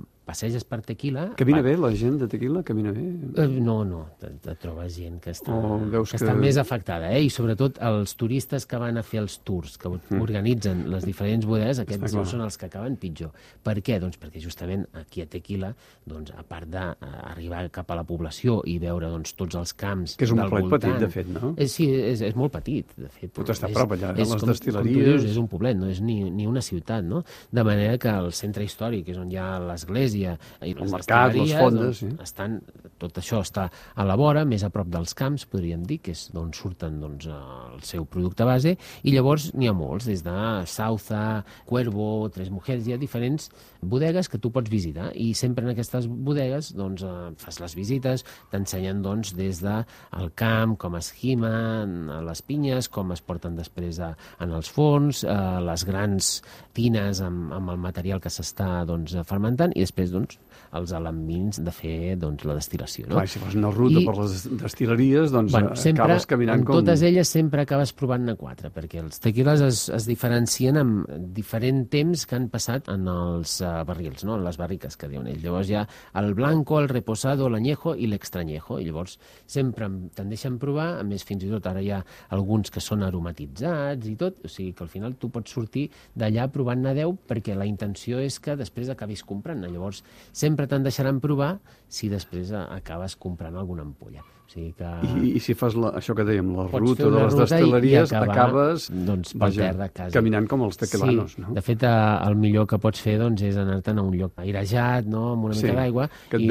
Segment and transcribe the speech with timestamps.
[0.00, 1.28] um, passeges per tequila...
[1.38, 2.64] Camina va- bé la gent de tequila?
[2.66, 3.04] Camina bé?
[3.44, 6.58] Eh, No, no, te, te trobes gent que està, O veus que, que- està més
[6.58, 7.22] afectada, eh?
[7.26, 11.78] i sobretot els turistes que van a fer els tours, que organitzen les diferents bodegues,
[11.78, 12.26] Està aquests clar.
[12.26, 13.30] són els que acaben pitjor.
[13.62, 14.00] Per què?
[14.02, 15.70] Doncs perquè justament aquí a Tequila,
[16.06, 20.26] doncs, a part d'arribar cap a la població i veure doncs, tots els camps Que
[20.26, 21.54] és un poblet petit, de fet, no?
[21.56, 23.30] És, sí, és, és molt petit, de fet.
[23.36, 24.96] Pot estar a prop allà, és les com, destil·leries.
[24.96, 27.22] Com dius, és un poblet, no és ni, ni una ciutat, no?
[27.52, 31.52] De manera que el centre històric, és on hi ha l'església i les mercat, les
[31.52, 32.10] destil·leries, fondes, doncs, sí.
[32.24, 32.58] estan,
[33.02, 36.26] tot això està a la vora, més a prop dels camps, podríem dir, que és
[36.34, 40.36] d'on surten doncs, el seu producte base, i llavors n'hi ha molts, des de
[40.70, 43.50] Sauza, Cuervo, Tres Mujeres, hi ha diferents
[43.86, 48.24] bodegues que tu pots visitar, i sempre en aquestes bodegues doncs, eh, fas les visites,
[48.52, 49.76] t'ensenyen doncs, des de
[50.18, 54.70] el camp, com es gimen a les pinyes, com es porten després a, en els
[54.72, 55.36] forns, eh,
[55.66, 56.32] les grans
[56.76, 60.38] tines amb, amb el material que s'està doncs, fermentant, i després doncs,
[60.76, 63.06] els alambins de fer doncs, la destil·lació.
[63.08, 63.14] No?
[63.16, 66.64] Clar, si fas una ruta I- per les destil·leries, doncs Bueno, eh, sempre, acabes caminant
[66.66, 66.80] com...
[66.80, 71.06] totes elles sempre acabes provant-ne quatre, perquè els tequiles es, es diferencien amb
[71.36, 74.36] diferent temps que han passat en els uh, barrils, no?
[74.36, 75.42] en les barriques que diuen ells.
[75.44, 75.86] Llavors hi ha
[76.20, 81.04] el blanco, el reposado, l'añejo i l'extrañejo, i llavors sempre em- te'n deixen provar, a
[81.06, 82.02] més fins i tot ara hi ha
[82.34, 86.48] alguns que són aromatitzats i tot, o sigui que al final tu pots sortir d'allà
[86.52, 89.68] provant-ne 10 perquè la intenció és que després acabis comprant-ne.
[89.72, 89.95] Llavors
[90.32, 91.56] sempre te'n deixaran provar
[91.88, 94.24] si després acabes comprant alguna ampolla.
[94.46, 94.86] O sigui que...
[95.02, 98.34] I, I si fas la, això que dèiem, la Pots ruta de les destil·leries, acabar,
[98.36, 100.14] acabes doncs, pel terra, quasi.
[100.14, 101.54] caminant com els tequilanos, sí, no?
[101.56, 105.32] De fet, el millor que pots fer doncs, és anar-te'n a un lloc airejat, no?
[105.32, 106.06] amb una Sí, mica d'aigua,
[106.38, 106.46] i,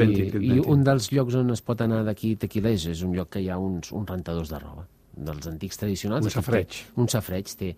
[0.56, 3.32] i un dels llocs on es pot anar d'aquí a Tequila és, és un lloc
[3.32, 4.84] que hi ha uns, uns rentadors de roba
[5.16, 6.24] dels antics tradicionals.
[6.24, 6.68] Un safareig.
[6.68, 7.74] té- Un safareig, té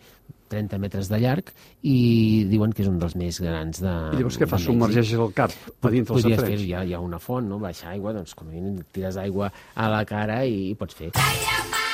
[0.48, 1.50] 30 metres de llarg
[1.84, 4.60] i diuen que és un dels més grans de I llavors què de fas?
[4.62, 4.72] Mèxic.
[4.72, 6.58] Submergeixes el cap a dintre el Podries safareig?
[6.58, 7.58] fer, hi ha, hi ha una font, no?
[7.58, 11.10] baixar aigua, doncs com a mínim tires aigua a la cara i, i pots fer.
[11.14, 11.87] Va